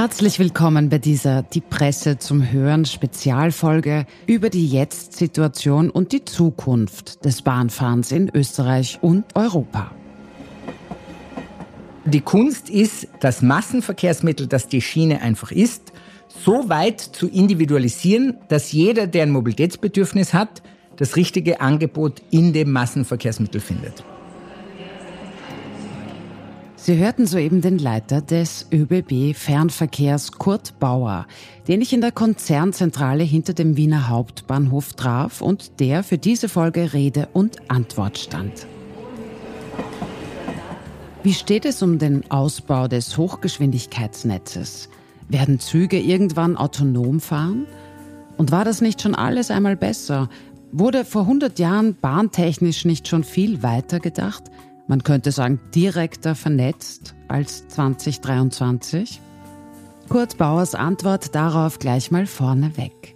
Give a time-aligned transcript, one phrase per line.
[0.00, 7.24] Herzlich willkommen bei dieser Die Presse zum Hören Spezialfolge über die Jetzt-Situation und die Zukunft
[7.24, 9.90] des Bahnfahrens in Österreich und Europa.
[12.04, 15.92] Die Kunst ist, das Massenverkehrsmittel, das die Schiene einfach ist,
[16.28, 20.62] so weit zu individualisieren, dass jeder, der ein Mobilitätsbedürfnis hat,
[20.94, 24.04] das richtige Angebot in dem Massenverkehrsmittel findet.
[26.88, 31.26] Sie hörten soeben den Leiter des ÖBB Fernverkehrs Kurt Bauer,
[31.68, 36.94] den ich in der Konzernzentrale hinter dem Wiener Hauptbahnhof traf und der für diese Folge
[36.94, 38.66] Rede und Antwort stand.
[41.22, 44.88] Wie steht es um den Ausbau des Hochgeschwindigkeitsnetzes?
[45.28, 47.66] Werden Züge irgendwann autonom fahren?
[48.38, 50.30] Und war das nicht schon alles einmal besser?
[50.72, 54.44] Wurde vor 100 Jahren bahntechnisch nicht schon viel weiter gedacht?
[54.88, 59.20] Man könnte sagen, direkter vernetzt als 2023?
[60.08, 63.14] Kurt Bauers Antwort darauf gleich mal vorneweg.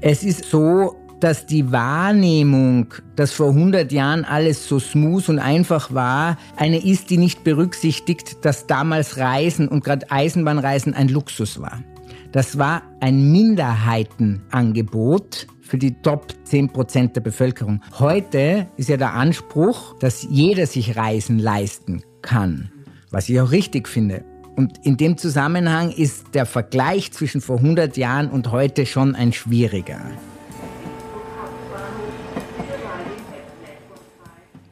[0.00, 5.92] Es ist so, dass die Wahrnehmung, dass vor 100 Jahren alles so smooth und einfach
[5.92, 11.82] war, eine ist, die nicht berücksichtigt, dass damals Reisen und gerade Eisenbahnreisen ein Luxus war.
[12.32, 17.80] Das war ein Minderheitenangebot für die Top 10 Prozent der Bevölkerung.
[18.00, 22.72] Heute ist ja der Anspruch, dass jeder sich Reisen leisten kann,
[23.12, 24.24] was ich auch richtig finde.
[24.56, 29.32] Und in dem Zusammenhang ist der Vergleich zwischen vor 100 Jahren und heute schon ein
[29.32, 30.00] schwieriger.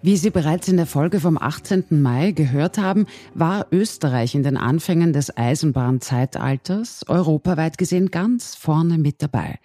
[0.02, 1.84] Wie Sie bereits in der Folge vom 18.
[1.90, 9.22] Mai gehört haben, war Österreich in den Anfängen des Eisenbahnzeitalters europaweit gesehen ganz vorne mit
[9.22, 9.60] dabei.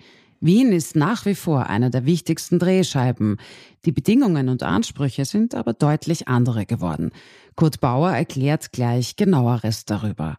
[0.46, 3.38] Wien ist nach wie vor einer der wichtigsten Drehscheiben.
[3.86, 7.12] Die Bedingungen und Ansprüche sind aber deutlich andere geworden.
[7.56, 10.38] Kurt Bauer erklärt gleich genaueres darüber.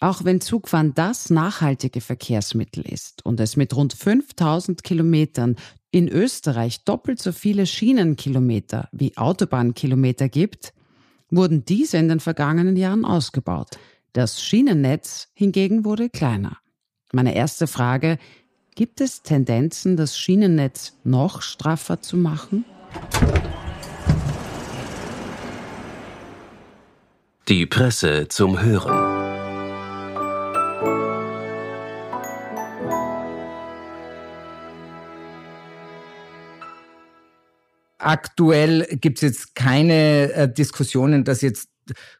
[0.00, 5.54] Auch wenn Zugfahren das nachhaltige Verkehrsmittel ist und es mit rund 5000 Kilometern
[5.92, 10.74] in Österreich doppelt so viele Schienenkilometer wie Autobahnkilometer gibt,
[11.30, 13.78] wurden diese in den vergangenen Jahren ausgebaut.
[14.14, 16.58] Das Schienennetz hingegen wurde kleiner.
[17.12, 18.18] Meine erste Frage,
[18.74, 22.64] Gibt es Tendenzen, das Schienennetz noch straffer zu machen?
[27.48, 29.20] Die Presse zum Hören.
[37.98, 41.68] Aktuell gibt es jetzt keine äh, Diskussionen, dass jetzt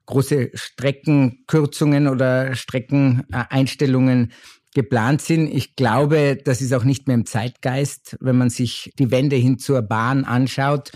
[0.04, 4.32] große Streckenkürzungen oder Streckeneinstellungen
[4.74, 5.48] geplant sind.
[5.48, 8.16] Ich glaube, das ist auch nicht mehr im Zeitgeist.
[8.20, 10.92] Wenn man sich die Wende hin zur Bahn anschaut,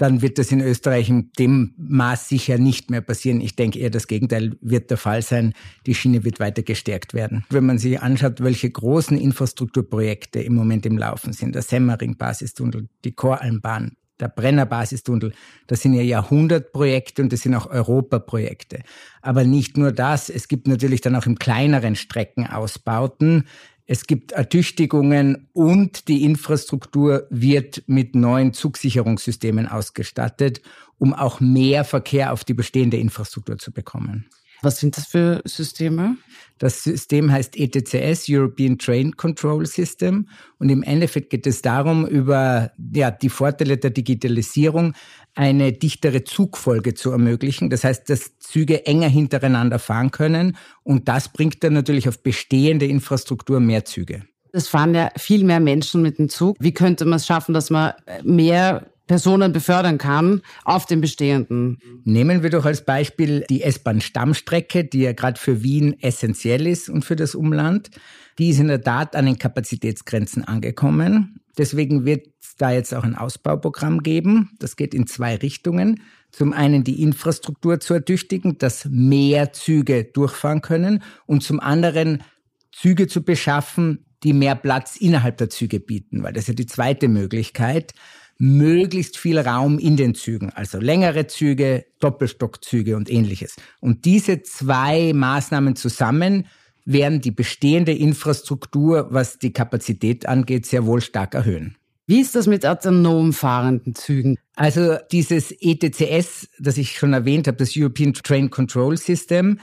[0.00, 3.42] dann wird das in Österreich in dem Maß sicher nicht mehr passieren.
[3.42, 5.52] Ich denke eher, das Gegenteil wird der Fall sein.
[5.86, 7.44] Die Schiene wird weiter gestärkt werden.
[7.50, 13.12] Wenn man sich anschaut, welche großen Infrastrukturprojekte im Moment im Laufen sind, der Semmering-Basistunnel, die
[13.12, 15.32] Choralmbahn, der Brennerbasistunnel,
[15.66, 18.82] das sind ja Jahrhundertprojekte und das sind auch Europaprojekte.
[19.22, 23.46] Aber nicht nur das, es gibt natürlich dann auch im kleineren Streckenausbauten.
[23.86, 30.62] Es gibt Ertüchtigungen und die Infrastruktur wird mit neuen Zugsicherungssystemen ausgestattet,
[30.98, 34.26] um auch mehr Verkehr auf die bestehende Infrastruktur zu bekommen.
[34.62, 36.16] Was sind das für Systeme?
[36.58, 40.28] Das System heißt ETCS, European Train Control System.
[40.58, 44.92] Und im Endeffekt geht es darum, über ja, die Vorteile der Digitalisierung
[45.34, 47.70] eine dichtere Zugfolge zu ermöglichen.
[47.70, 50.56] Das heißt, dass Züge enger hintereinander fahren können.
[50.82, 54.24] Und das bringt dann natürlich auf bestehende Infrastruktur mehr Züge.
[54.52, 56.56] Es fahren ja viel mehr Menschen mit dem Zug.
[56.60, 57.92] Wie könnte man es schaffen, dass man
[58.22, 61.78] mehr Personen befördern kann auf dem bestehenden.
[62.04, 67.04] Nehmen wir doch als Beispiel die S-Bahn-Stammstrecke, die ja gerade für Wien essentiell ist und
[67.04, 67.90] für das Umland.
[68.38, 71.40] Die ist in der Tat an den Kapazitätsgrenzen angekommen.
[71.58, 74.50] Deswegen wird es da jetzt auch ein Ausbauprogramm geben.
[74.60, 76.02] Das geht in zwei Richtungen.
[76.30, 82.22] Zum einen die Infrastruktur zu ertüchtigen, dass mehr Züge durchfahren können und zum anderen
[82.70, 86.66] Züge zu beschaffen, die mehr Platz innerhalb der Züge bieten, weil das ist ja die
[86.66, 87.92] zweite Möglichkeit
[88.40, 93.56] möglichst viel Raum in den Zügen, also längere Züge, Doppelstockzüge und ähnliches.
[93.80, 96.46] Und diese zwei Maßnahmen zusammen
[96.86, 101.76] werden die bestehende Infrastruktur, was die Kapazität angeht, sehr wohl stark erhöhen.
[102.06, 104.36] Wie ist das mit autonom fahrenden Zügen?
[104.56, 109.60] Also dieses ETCS, das ich schon erwähnt habe, das European Train Control System,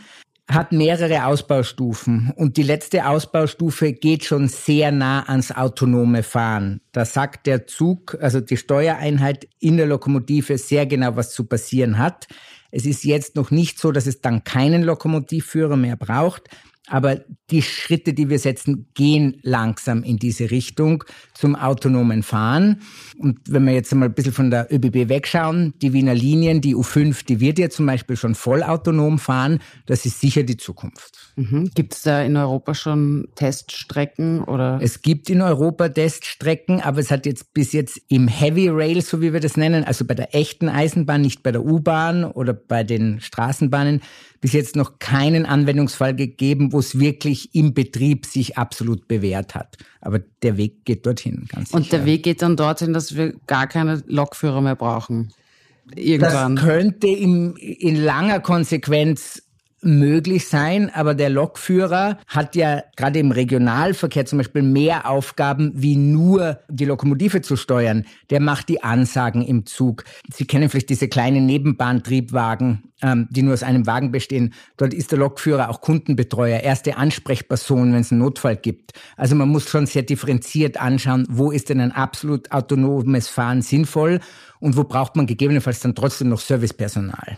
[0.49, 6.79] hat mehrere Ausbaustufen und die letzte Ausbaustufe geht schon sehr nah ans autonome Fahren.
[6.93, 11.97] Da sagt der Zug, also die Steuereinheit in der Lokomotive sehr genau, was zu passieren
[11.97, 12.27] hat.
[12.71, 16.43] Es ist jetzt noch nicht so, dass es dann keinen Lokomotivführer mehr braucht.
[16.89, 17.19] Aber
[17.49, 21.03] die Schritte, die wir setzen, gehen langsam in diese Richtung
[21.33, 22.81] zum autonomen Fahren.
[23.17, 26.75] Und wenn wir jetzt einmal ein bisschen von der ÖBB wegschauen, die Wiener Linien, die
[26.75, 29.59] U5, die wird ja zum Beispiel schon vollautonom fahren.
[29.85, 31.33] Das ist sicher die Zukunft.
[31.35, 31.71] Mhm.
[31.75, 34.79] Gibt es da in Europa schon Teststrecken oder?
[34.81, 39.21] Es gibt in Europa Teststrecken, aber es hat jetzt bis jetzt im Heavy Rail, so
[39.21, 42.83] wie wir das nennen, also bei der echten Eisenbahn, nicht bei der U-Bahn oder bei
[42.83, 44.01] den Straßenbahnen,
[44.41, 49.77] bis jetzt noch keinen Anwendungsfall gegeben, wo es wirklich im Betrieb sich absolut bewährt hat.
[49.99, 51.77] Aber der Weg geht dorthin, ganz sicher.
[51.77, 55.33] Und der Weg geht dann dorthin, dass wir gar keine Lokführer mehr brauchen.
[55.95, 56.55] Irgendwann.
[56.55, 59.41] Das könnte im, in langer Konsequenz
[59.81, 65.95] möglich sein, aber der Lokführer hat ja gerade im Regionalverkehr zum Beispiel mehr Aufgaben, wie
[65.95, 68.05] nur die Lokomotive zu steuern.
[68.29, 70.03] Der macht die Ansagen im Zug.
[70.33, 74.53] Sie kennen vielleicht diese kleinen Nebenbahntriebwagen, ähm, die nur aus einem Wagen bestehen.
[74.77, 78.93] Dort ist der Lokführer auch Kundenbetreuer, erste Ansprechperson, wenn es einen Notfall gibt.
[79.15, 84.21] Also man muss schon sehr differenziert anschauen, wo ist denn ein absolut autonomes Fahren sinnvoll
[84.59, 87.37] und wo braucht man gegebenenfalls dann trotzdem noch Servicepersonal.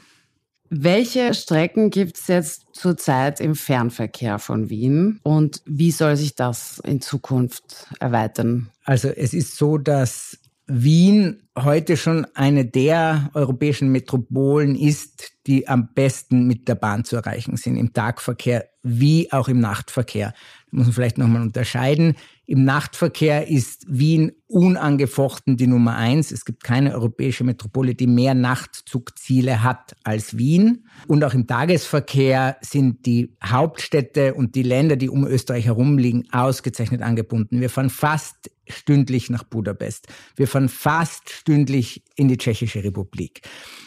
[0.70, 6.80] Welche Strecken gibt es jetzt zurzeit im Fernverkehr von Wien und wie soll sich das
[6.86, 8.70] in Zukunft erweitern?
[8.84, 10.38] Also es ist so, dass
[10.70, 17.16] Wien heute schon eine der europäischen Metropolen ist, die am besten mit der Bahn zu
[17.16, 20.34] erreichen sind, im Tagverkehr wie auch im Nachtverkehr.
[20.72, 22.16] Da muss man vielleicht nochmal unterscheiden.
[22.46, 26.32] Im Nachtverkehr ist Wien unangefochten die Nummer eins.
[26.32, 30.86] Es gibt keine europäische Metropole, die mehr Nachtzugziele hat als Wien.
[31.08, 36.28] Und auch im Tagesverkehr sind die Hauptstädte und die Länder, die um Österreich herum liegen,
[36.32, 37.60] ausgezeichnet angebunden.
[37.60, 40.08] Wir fahren fast stündlich nach Budapest.
[40.36, 43.42] Wir fahren fast stündlich in die Tschechische Republik.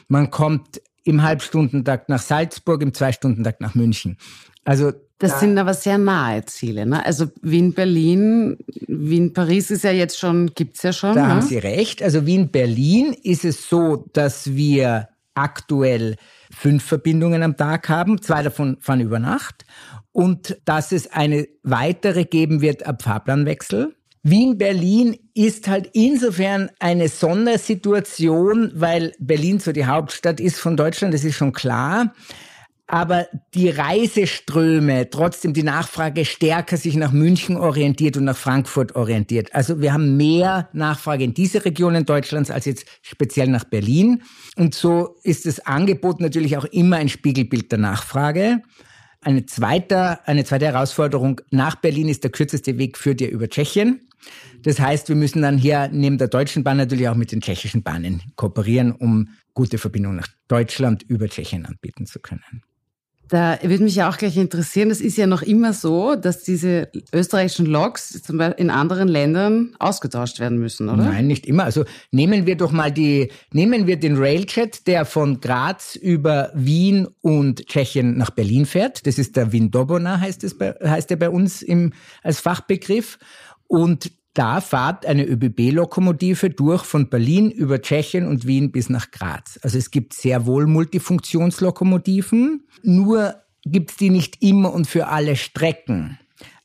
[0.08, 4.18] Man kommt im Halbstundentakt nach Salzburg, im Zweistundentakt nach München.
[4.64, 6.84] Also das sind aber sehr nahe Ziele.
[6.84, 7.04] Ne?
[7.06, 8.56] Also Wien-Berlin,
[8.88, 11.14] Wien-Paris ist ja jetzt schon, gibt's ja schon.
[11.14, 11.28] Da ne?
[11.28, 12.02] haben Sie recht.
[12.02, 16.16] Also Wien-Berlin ist es so, dass wir aktuell
[16.50, 18.20] fünf Verbindungen am Tag haben.
[18.20, 19.64] Zwei davon fahren über Nacht.
[20.10, 23.94] Und dass es eine weitere geben wird ab Fahrplanwechsel.
[24.24, 31.24] Wien-Berlin ist halt insofern eine Sondersituation, weil Berlin so die Hauptstadt ist von Deutschland, das
[31.24, 32.14] ist schon klar.
[32.86, 39.54] Aber die Reiseströme, trotzdem die Nachfrage stärker sich nach München orientiert und nach Frankfurt orientiert.
[39.54, 44.22] Also wir haben mehr Nachfrage in diese Regionen Deutschlands als jetzt speziell nach Berlin.
[44.56, 48.62] Und so ist das Angebot natürlich auch immer ein Spiegelbild der Nachfrage.
[49.24, 54.08] Eine zweite, eine zweite Herausforderung nach Berlin ist der kürzeste Weg führt ja über Tschechien.
[54.62, 57.84] Das heißt, wir müssen dann hier neben der deutschen Bahn natürlich auch mit den tschechischen
[57.84, 62.62] Bahnen kooperieren, um gute Verbindungen nach Deutschland über Tschechien anbieten zu können.
[63.32, 66.90] Da würde mich ja auch gleich interessieren, es ist ja noch immer so, dass diese
[67.14, 71.04] österreichischen Loks zum Beispiel in anderen Ländern ausgetauscht werden müssen, oder?
[71.04, 71.64] Nein, nicht immer.
[71.64, 77.08] Also nehmen wir doch mal die, nehmen wir den Railjet, der von Graz über Wien
[77.22, 79.06] und Tschechien nach Berlin fährt.
[79.06, 83.18] Das ist der Wien-Dobona, heißt, es bei, heißt er bei uns im, als Fachbegriff.
[83.66, 89.58] Und da fahrt eine ÖBB-Lokomotive durch von Berlin über Tschechien und Wien bis nach Graz.
[89.62, 93.34] Also es gibt sehr wohl Multifunktionslokomotiven, nur
[93.64, 96.18] gibt es die nicht immer und für alle Strecken.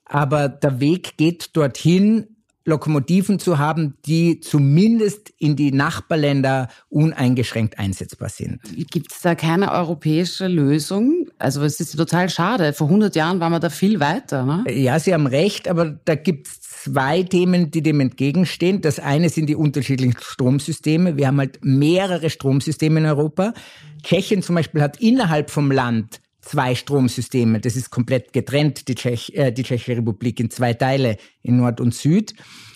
[0.05, 2.36] Aber der Weg geht dorthin,
[2.67, 8.59] Lokomotiven zu haben, die zumindest in die Nachbarländer uneingeschränkt einsetzbar sind.
[8.91, 11.27] Gibt es da keine europäische Lösung?
[11.39, 12.73] Also es ist total schade.
[12.73, 14.45] Vor 100 Jahren waren wir da viel weiter.
[14.45, 14.65] Ne?
[14.69, 18.81] Ja, Sie haben recht, aber da gibt es zwei Themen, die dem entgegenstehen.
[18.81, 21.15] Das eine sind die unterschiedlichen Stromsysteme.
[21.15, 23.53] Wir haben halt mehrere Stromsysteme in Europa.
[24.03, 27.59] Tschechien zum Beispiel hat innerhalb vom Land zwei Stromsysteme.
[27.59, 31.81] Das ist komplett getrennt, die, Tschech, äh, die Tschechische Republik in zwei Teile, in Nord
[31.81, 32.33] und Süd.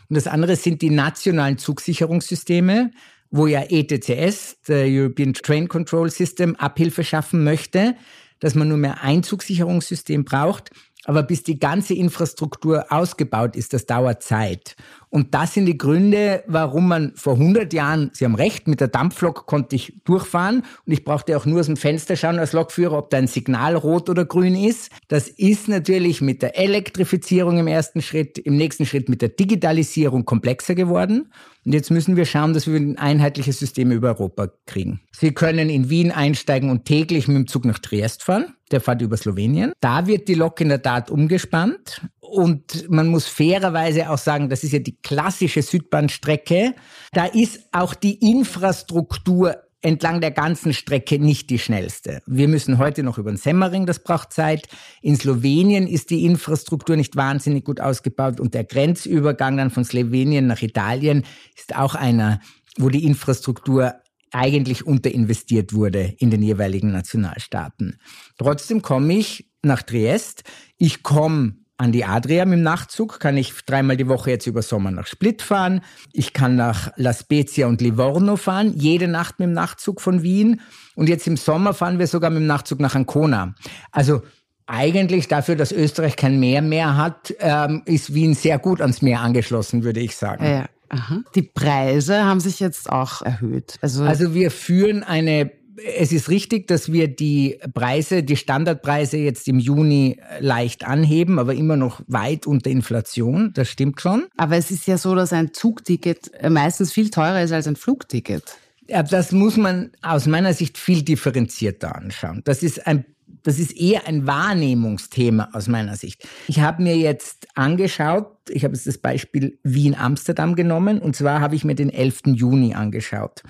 [0.09, 2.91] Und das andere sind die nationalen Zugsicherungssysteme,
[3.29, 7.95] wo ja ETCS, der European Train Control System, Abhilfe schaffen möchte,
[8.39, 10.71] dass man nur mehr ein Zugsicherungssystem braucht.
[11.05, 14.75] Aber bis die ganze Infrastruktur ausgebaut ist, das dauert Zeit.
[15.09, 18.87] Und das sind die Gründe, warum man vor 100 Jahren, Sie haben recht, mit der
[18.87, 22.97] Dampflok konnte ich durchfahren und ich brauchte auch nur aus dem Fenster schauen als Lokführer,
[22.97, 24.89] ob da ein Signal rot oder grün ist.
[25.09, 30.23] Das ist natürlich mit der Elektrifizierung im ersten Schritt, im nächsten Schritt mit der Digitalisierung
[30.23, 31.29] komplexer geworden.
[31.63, 35.01] Und jetzt müssen wir schauen, dass wir ein einheitliches System über Europa kriegen.
[35.11, 38.55] Sie können in Wien einsteigen und täglich mit dem Zug nach Triest fahren.
[38.71, 39.73] Der fährt über Slowenien.
[39.79, 42.01] Da wird die Lok in der Tat umgespannt.
[42.19, 46.73] Und man muss fairerweise auch sagen, das ist ja die klassische Südbahnstrecke.
[47.11, 52.21] Da ist auch die Infrastruktur entlang der ganzen Strecke nicht die schnellste.
[52.25, 54.67] Wir müssen heute noch über den Semmering, das braucht Zeit.
[55.01, 60.47] In Slowenien ist die Infrastruktur nicht wahnsinnig gut ausgebaut und der Grenzübergang dann von Slowenien
[60.47, 61.23] nach Italien
[61.57, 62.39] ist auch einer,
[62.77, 63.95] wo die Infrastruktur
[64.31, 67.97] eigentlich unterinvestiert wurde in den jeweiligen Nationalstaaten.
[68.37, 70.43] Trotzdem komme ich nach Triest.
[70.77, 74.61] Ich komme an die Adria mit dem Nachtzug, kann ich dreimal die Woche jetzt über
[74.61, 75.81] Sommer nach Split fahren.
[76.13, 80.61] Ich kann nach La Spezia und Livorno fahren, jede Nacht mit dem Nachtzug von Wien.
[80.95, 83.55] Und jetzt im Sommer fahren wir sogar mit dem Nachtzug nach Ancona.
[83.91, 84.21] Also
[84.67, 89.21] eigentlich dafür, dass Österreich kein Meer mehr hat, ähm, ist Wien sehr gut ans Meer
[89.21, 90.45] angeschlossen, würde ich sagen.
[90.45, 91.23] Ja, aha.
[91.33, 93.79] Die Preise haben sich jetzt auch erhöht.
[93.81, 95.51] Also, also wir führen eine
[95.97, 101.53] es ist richtig, dass wir die Preise, die Standardpreise jetzt im Juni leicht anheben, aber
[101.53, 103.51] immer noch weit unter Inflation.
[103.53, 104.25] Das stimmt schon.
[104.37, 108.57] Aber es ist ja so, dass ein Zugticket meistens viel teurer ist als ein Flugticket.
[108.87, 112.41] Ja, das muss man aus meiner Sicht viel differenzierter anschauen.
[112.45, 113.05] Das ist ein
[113.43, 116.27] das ist eher ein Wahrnehmungsthema aus meiner Sicht.
[116.47, 121.55] Ich habe mir jetzt angeschaut, ich habe jetzt das Beispiel Wien-Amsterdam genommen, und zwar habe
[121.55, 122.21] ich mir den 11.
[122.35, 123.41] Juni angeschaut.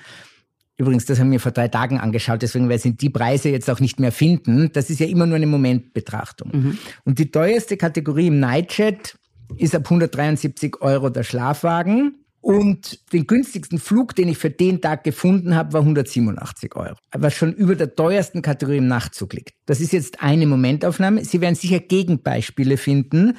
[0.81, 3.79] Übrigens, das haben wir vor drei Tagen angeschaut, deswegen weil sie die Preise jetzt auch
[3.79, 4.71] nicht mehr finden.
[4.73, 6.49] Das ist ja immer nur eine Momentbetrachtung.
[6.51, 6.77] Mhm.
[7.03, 9.15] Und die teuerste Kategorie im Nightjet
[9.57, 12.15] ist ab 173 Euro der Schlafwagen.
[12.39, 16.95] Und den günstigsten Flug, den ich für den Tag gefunden habe, war 187 Euro.
[17.15, 19.53] Was schon über der teuersten Kategorie im Nachtzug liegt.
[19.67, 21.23] Das ist jetzt eine Momentaufnahme.
[21.23, 23.37] Sie werden sicher Gegenbeispiele finden,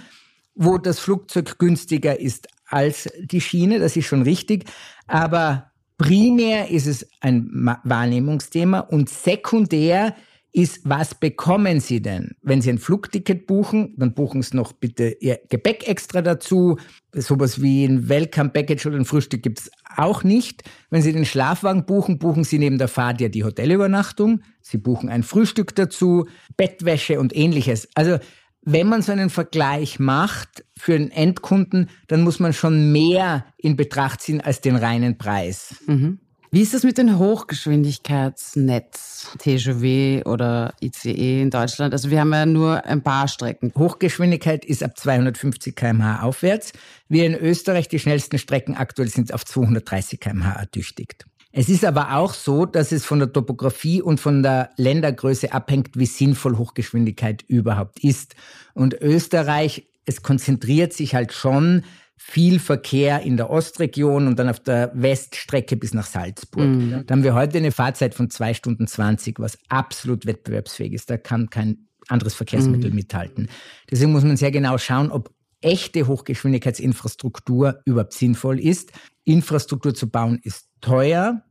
[0.55, 3.81] wo das Flugzeug günstiger ist als die Schiene.
[3.81, 4.67] Das ist schon richtig.
[5.09, 7.51] Aber Primär ist es ein
[7.85, 10.15] Wahrnehmungsthema und sekundär
[10.53, 12.33] ist, was bekommen Sie denn?
[12.43, 16.77] Wenn Sie ein Flugticket buchen, dann buchen Sie noch bitte Ihr Gepäck extra dazu.
[17.15, 20.63] Sowas wie ein Welcome Package oder ein Frühstück gibt es auch nicht.
[20.91, 24.43] Wenn Sie den Schlafwagen buchen, buchen Sie neben der Fahrt ja die Hotelübernachtung.
[24.61, 26.27] Sie buchen ein Frühstück dazu,
[26.59, 27.89] Bettwäsche und ähnliches.
[27.95, 28.19] Also
[28.65, 33.77] wenn man so einen Vergleich macht für einen Endkunden, dann muss man schon mehr in
[33.77, 35.77] Betracht ziehen als den reinen Preis.
[35.87, 36.19] Mhm.
[36.55, 41.95] Wie ist das mit dem Hochgeschwindigkeitsnetz, TGW oder ICE in Deutschland?
[41.95, 43.73] Also wir haben ja nur ein paar Strecken.
[43.75, 46.75] Hochgeschwindigkeit ist ab 250 kmh aufwärts.
[47.09, 51.25] Wir in Österreich, die schnellsten Strecken aktuell sind auf 230 kmh ertüchtigt.
[51.53, 55.97] Es ist aber auch so, dass es von der Topografie und von der Ländergröße abhängt,
[55.97, 58.35] wie sinnvoll Hochgeschwindigkeit überhaupt ist.
[58.75, 61.85] Und Österreich, es konzentriert sich halt schon
[62.17, 66.69] viel Verkehr in der Ostregion und dann auf der Weststrecke bis nach Salzburg.
[66.69, 67.05] Mhm.
[67.07, 71.11] Da haben wir heute eine Fahrzeit von zwei Stunden zwanzig, was absolut wettbewerbsfähig ist.
[71.11, 72.97] Da kann kein anderes Verkehrsmittel mhm.
[72.97, 73.49] mithalten.
[73.91, 78.93] Deswegen muss man sehr genau schauen, ob echte Hochgeschwindigkeitsinfrastruktur überhaupt sinnvoll ist.
[79.25, 81.43] Infrastruktur zu bauen ist teuer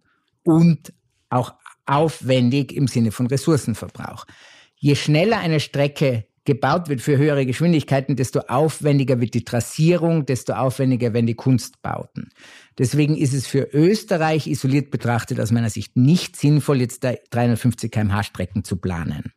[0.43, 0.93] und
[1.29, 1.55] auch
[1.87, 4.25] aufwendig im Sinne von Ressourcenverbrauch.
[4.75, 10.53] Je schneller eine Strecke gebaut wird für höhere Geschwindigkeiten, desto aufwendiger wird die Trassierung, desto
[10.53, 12.29] aufwendiger werden die Kunstbauten.
[12.77, 18.23] Deswegen ist es für Österreich isoliert betrachtet aus meiner Sicht nicht sinnvoll, jetzt 350 kmh
[18.23, 19.33] Strecken zu planen.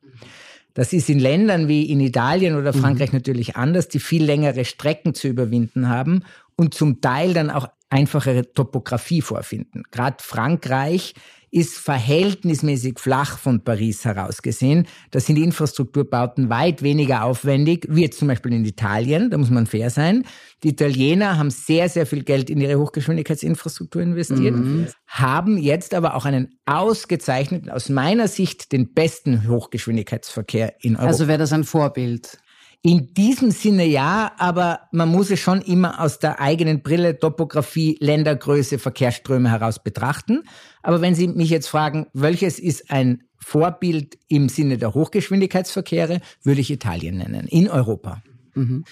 [0.72, 3.18] Das ist in Ländern wie in Italien oder Frankreich mhm.
[3.18, 6.24] natürlich anders, die viel längere Strecken zu überwinden haben
[6.56, 9.84] und zum Teil dann auch einfachere Topografie vorfinden.
[9.92, 11.14] Gerade Frankreich
[11.52, 14.88] ist verhältnismäßig flach von Paris heraus gesehen.
[15.12, 19.50] Da sind die Infrastrukturbauten weit weniger aufwendig, wie jetzt zum Beispiel in Italien, da muss
[19.50, 20.24] man fair sein.
[20.64, 24.88] Die Italiener haben sehr, sehr viel Geld in ihre Hochgeschwindigkeitsinfrastruktur investiert, mhm.
[25.06, 31.06] haben jetzt aber auch einen ausgezeichneten, aus meiner Sicht den besten Hochgeschwindigkeitsverkehr in Europa.
[31.06, 32.38] Also wäre das ein Vorbild?
[32.86, 37.96] In diesem Sinne ja, aber man muss es schon immer aus der eigenen Brille, Topografie,
[37.98, 40.42] Ländergröße, Verkehrsströme heraus betrachten.
[40.82, 46.60] Aber wenn Sie mich jetzt fragen, welches ist ein Vorbild im Sinne der Hochgeschwindigkeitsverkehre, würde
[46.60, 48.22] ich Italien nennen, in Europa.
[48.52, 48.84] Mhm.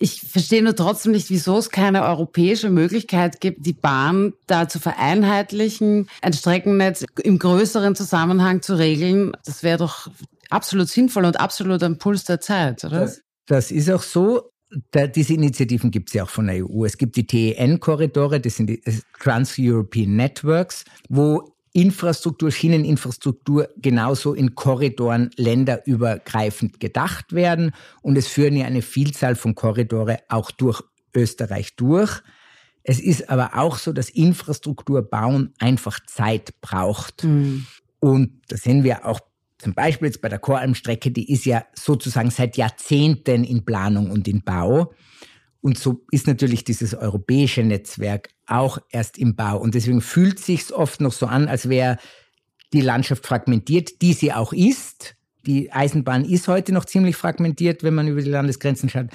[0.00, 4.80] Ich verstehe nur trotzdem nicht, wieso es keine europäische Möglichkeit gibt, die Bahn da zu
[4.80, 9.36] vereinheitlichen, ein Streckennetz im größeren Zusammenhang zu regeln.
[9.44, 10.08] Das wäre doch
[10.50, 13.02] absolut sinnvoll und absolut am Puls der Zeit, oder?
[13.02, 14.50] Das, das ist auch so.
[14.90, 16.84] Da, diese Initiativen gibt es ja auch von der EU.
[16.84, 18.82] Es gibt die TEN-Korridore, das sind die
[19.20, 27.72] Trans-European Networks, wo Infrastruktur, Schieneninfrastruktur genauso in Korridoren länderübergreifend gedacht werden.
[28.02, 30.82] Und es führen ja eine Vielzahl von Korridore auch durch
[31.14, 32.22] Österreich durch.
[32.82, 37.24] Es ist aber auch so, dass Infrastruktur bauen einfach Zeit braucht.
[37.24, 37.66] Mhm.
[38.00, 39.20] Und da sehen wir auch
[39.58, 44.28] zum Beispiel jetzt bei der Choralmstrecke, die ist ja sozusagen seit Jahrzehnten in Planung und
[44.28, 44.92] in Bau.
[45.60, 49.58] Und so ist natürlich dieses europäische Netzwerk auch erst im Bau.
[49.58, 51.98] Und deswegen fühlt sich oft noch so an, als wäre
[52.72, 55.16] die Landschaft fragmentiert, die sie auch ist.
[55.46, 59.06] Die Eisenbahn ist heute noch ziemlich fragmentiert, wenn man über die Landesgrenzen schaut.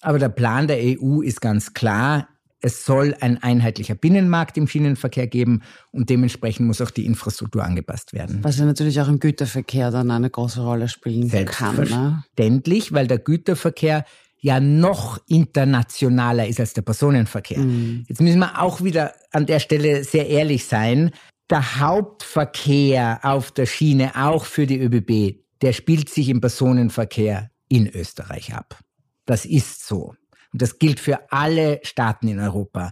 [0.00, 2.28] Aber der Plan der EU ist ganz klar.
[2.62, 8.12] Es soll ein einheitlicher Binnenmarkt im Schienenverkehr geben und dementsprechend muss auch die Infrastruktur angepasst
[8.12, 8.38] werden.
[8.42, 11.76] Was ja natürlich auch im Güterverkehr dann eine große Rolle spielen kann.
[11.76, 11.82] Ne?
[11.86, 12.96] Selbstverständlich, ne?
[12.96, 14.04] weil der Güterverkehr
[14.38, 17.58] ja noch internationaler ist als der Personenverkehr.
[17.58, 18.04] Mhm.
[18.08, 21.10] Jetzt müssen wir auch wieder an der Stelle sehr ehrlich sein.
[21.50, 27.88] Der Hauptverkehr auf der Schiene, auch für die ÖBB, der spielt sich im Personenverkehr in
[27.88, 28.78] Österreich ab.
[29.26, 30.14] Das ist so.
[30.52, 32.90] Und das gilt für alle Staaten in Europa.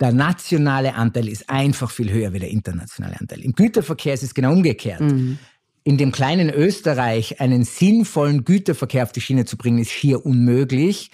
[0.00, 3.40] Der nationale Anteil ist einfach viel höher wie der internationale Anteil.
[3.40, 5.00] Im Güterverkehr ist es genau umgekehrt.
[5.00, 5.38] Mhm.
[5.84, 11.10] In dem kleinen Österreich einen sinnvollen Güterverkehr auf die Schiene zu bringen, ist schier unmöglich.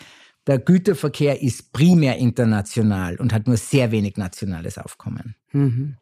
[0.46, 5.34] Der Güterverkehr ist primär international und hat nur sehr wenig nationales Aufkommen.
[5.52, 5.96] Mhm.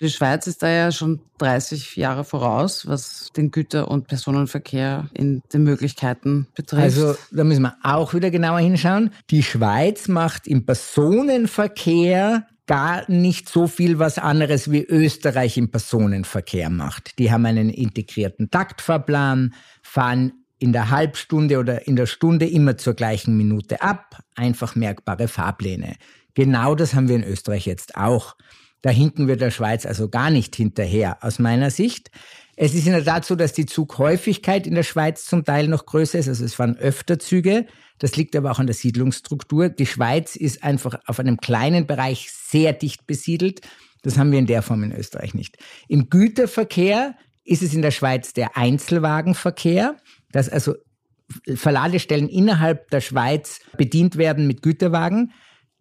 [0.00, 5.42] Die Schweiz ist da ja schon 30 Jahre voraus, was den Güter- und Personenverkehr in
[5.52, 6.82] den Möglichkeiten betrifft.
[6.82, 9.10] Also da müssen wir auch wieder genauer hinschauen.
[9.30, 16.68] Die Schweiz macht im Personenverkehr gar nicht so viel was anderes wie Österreich im Personenverkehr
[16.68, 17.18] macht.
[17.18, 22.94] Die haben einen integrierten Taktfahrplan, fahren in der Halbstunde oder in der Stunde immer zur
[22.94, 25.96] gleichen Minute ab, einfach merkbare Fahrpläne.
[26.34, 28.36] Genau das haben wir in Österreich jetzt auch.
[28.86, 32.12] Da hinken wir der Schweiz also gar nicht hinterher, aus meiner Sicht.
[32.54, 35.86] Es ist in der Tat so, dass die Zughäufigkeit in der Schweiz zum Teil noch
[35.86, 36.28] größer ist.
[36.28, 37.66] Also es waren öfter Züge.
[37.98, 39.70] Das liegt aber auch an der Siedlungsstruktur.
[39.70, 43.62] Die Schweiz ist einfach auf einem kleinen Bereich sehr dicht besiedelt.
[44.02, 45.58] Das haben wir in der Form in Österreich nicht.
[45.88, 49.96] Im Güterverkehr ist es in der Schweiz der Einzelwagenverkehr,
[50.30, 50.76] dass also
[51.56, 55.32] Verladestellen innerhalb der Schweiz bedient werden mit Güterwagen.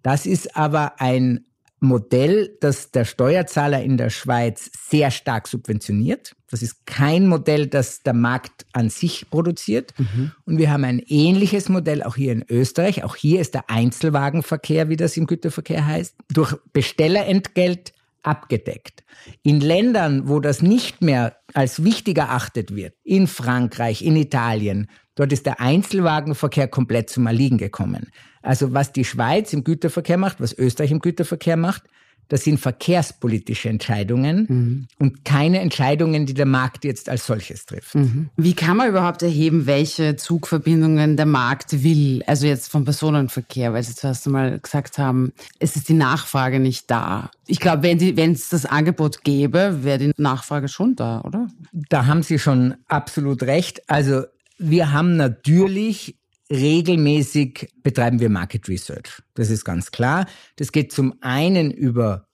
[0.02, 1.46] Das ist aber ein
[1.86, 6.36] Modell, das der Steuerzahler in der Schweiz sehr stark subventioniert.
[6.50, 9.94] Das ist kein Modell, das der Markt an sich produziert.
[9.98, 10.32] Mhm.
[10.46, 13.04] Und wir haben ein ähnliches Modell auch hier in Österreich.
[13.04, 17.94] Auch hier ist der Einzelwagenverkehr, wie das im Güterverkehr heißt, durch Bestellerentgelt
[18.26, 19.04] abgedeckt.
[19.44, 25.32] In Ländern, wo das nicht mehr als wichtig erachtet wird, in Frankreich, in Italien, dort
[25.32, 28.12] ist der Einzelwagenverkehr komplett zum Erliegen gekommen.
[28.42, 31.84] Also was die Schweiz im Güterverkehr macht, was Österreich im Güterverkehr macht,
[32.28, 34.88] das sind verkehrspolitische Entscheidungen mhm.
[35.00, 37.96] und keine Entscheidungen, die der Markt jetzt als solches trifft.
[37.96, 38.30] Mhm.
[38.36, 42.24] Wie kann man überhaupt erheben, welche Zugverbindungen der Markt will?
[42.28, 46.90] Also jetzt vom Personenverkehr, weil Sie zuerst einmal gesagt haben, es ist die Nachfrage nicht
[46.90, 47.32] da.
[47.48, 51.48] Ich glaube, wenn es das Angebot gäbe, wäre die Nachfrage schon da, oder?
[51.72, 53.82] Da haben Sie schon absolut recht.
[53.88, 54.24] Also
[54.58, 56.16] wir haben natürlich
[56.52, 59.22] regelmäßig betreiben wir Market Research.
[59.34, 60.26] Das ist ganz klar.
[60.58, 62.28] Das geht zum einen über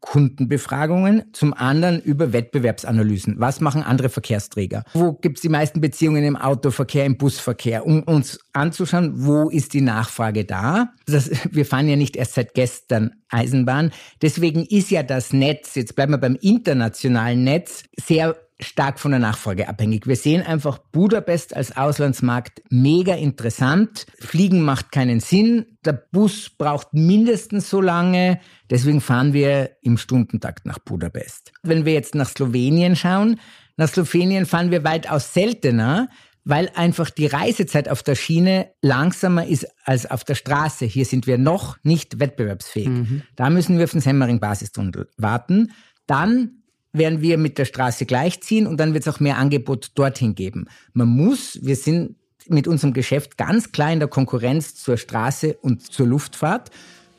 [0.00, 3.40] Kundenbefragungen, zum anderen über Wettbewerbsanalysen.
[3.40, 4.84] Was machen andere Verkehrsträger?
[4.92, 7.84] Wo gibt es die meisten Beziehungen im Autoverkehr, im Busverkehr?
[7.84, 10.92] Um uns anzuschauen, wo ist die Nachfrage da?
[11.06, 13.90] Das, wir fahren ja nicht erst seit gestern Eisenbahn.
[14.22, 19.20] Deswegen ist ja das Netz, jetzt bleiben wir beim internationalen Netz, sehr stark von der
[19.20, 20.06] Nachfrage abhängig.
[20.06, 24.06] Wir sehen einfach Budapest als Auslandsmarkt mega interessant.
[24.18, 25.66] Fliegen macht keinen Sinn.
[25.84, 28.40] Der Bus braucht mindestens so lange.
[28.68, 31.52] Deswegen fahren wir im Stundentakt nach Budapest.
[31.62, 33.38] Wenn wir jetzt nach Slowenien schauen,
[33.76, 36.08] nach Slowenien fahren wir weitaus seltener,
[36.44, 40.84] weil einfach die Reisezeit auf der Schiene langsamer ist als auf der Straße.
[40.84, 42.88] Hier sind wir noch nicht wettbewerbsfähig.
[42.88, 43.22] Mhm.
[43.36, 45.72] Da müssen wir auf den Semmering-Basistunnel warten.
[46.06, 46.57] Dann
[46.92, 50.66] werden wir mit der Straße gleichziehen und dann wird es auch mehr Angebot dorthin geben.
[50.92, 52.16] Man muss, wir sind
[52.48, 56.70] mit unserem Geschäft ganz klar in der Konkurrenz zur Straße und zur Luftfahrt.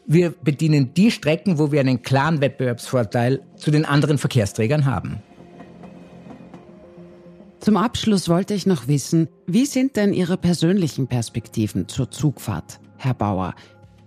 [0.08, 5.22] Wir bedienen die Strecken, wo wir einen klaren Wettbewerbsvorteil zu den anderen Verkehrsträgern haben.
[7.60, 13.14] Zum Abschluss wollte ich noch wissen, wie sind denn Ihre persönlichen Perspektiven zur Zugfahrt, Herr
[13.14, 13.54] Bauer?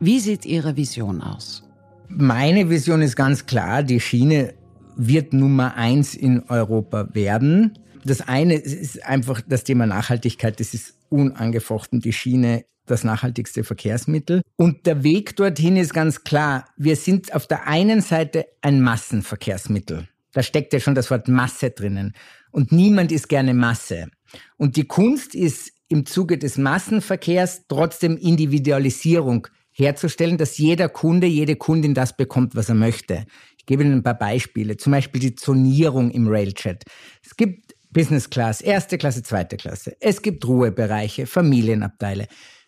[0.01, 1.63] Wie sieht Ihre Vision aus?
[2.09, 4.55] Meine Vision ist ganz klar, die Schiene
[4.97, 7.79] wird Nummer eins in Europa werden.
[8.05, 10.59] Das eine ist einfach das Thema Nachhaltigkeit.
[10.59, 14.43] Das ist unangefochten die Schiene das nachhaltigste Verkehrsmittel.
[14.57, 16.67] Und der Weg dorthin ist ganz klar.
[16.77, 20.09] Wir sind auf der einen Seite ein Massenverkehrsmittel.
[20.33, 22.15] Da steckt ja schon das Wort Masse drinnen.
[22.51, 24.09] Und niemand ist gerne Masse.
[24.57, 31.57] Und die Kunst ist im Zuge des Massenverkehrs trotzdem Individualisierung herzustellen, dass jeder Kunde, jede
[31.57, 33.25] Kundin das bekommt, was er möchte.
[33.63, 34.77] Ich gebe Ihnen ein paar Beispiele.
[34.77, 36.85] Zum Beispiel die Zonierung im Railchat.
[37.25, 39.97] Es gibt Business Class, erste Klasse, zweite Klasse.
[40.01, 42.27] Es gibt Ruhebereiche, Familienabteile.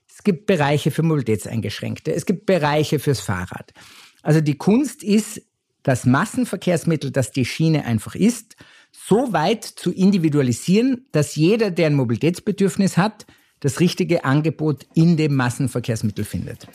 [0.09, 2.15] Es gibt Bereiche für Mobilitätseingeschränkte.
[2.15, 3.73] Es gibt Bereiche fürs Fahrrad.
[4.23, 5.43] Also die Kunst ist,
[5.83, 8.57] das Massenverkehrsmittel, das die Schiene einfach ist,
[8.91, 13.27] so weit zu individualisieren, dass jeder, der ein Mobilitätsbedürfnis hat,
[13.61, 16.69] das richtige Angebot in dem Massenverkehrsmittel findet.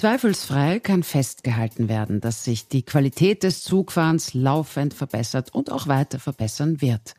[0.00, 6.18] Zweifelsfrei kann festgehalten werden, dass sich die Qualität des Zugfahrens laufend verbessert und auch weiter
[6.18, 7.12] verbessern wird.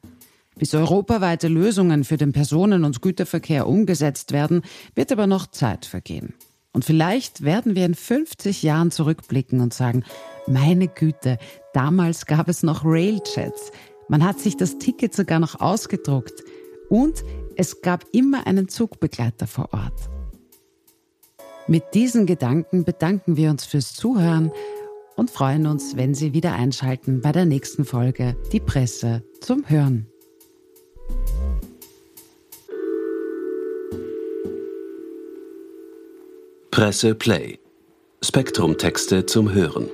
[0.55, 4.63] Bis europaweite Lösungen für den Personen- und Güterverkehr umgesetzt werden,
[4.95, 6.33] wird aber noch Zeit vergehen.
[6.73, 10.03] Und vielleicht werden wir in 50 Jahren zurückblicken und sagen,
[10.47, 11.37] meine Güte,
[11.75, 13.71] damals gab es noch Railjets.
[14.07, 16.43] Man hat sich das Ticket sogar noch ausgedruckt.
[16.89, 17.23] Und
[17.55, 20.09] es gab immer einen Zugbegleiter vor Ort.
[21.71, 24.51] Mit diesen Gedanken bedanken wir uns fürs Zuhören
[25.15, 30.05] und freuen uns, wenn Sie wieder einschalten bei der nächsten Folge Die Presse zum Hören.
[36.71, 37.57] Presse Play.
[38.21, 39.89] Spektrum Texte zum Hören.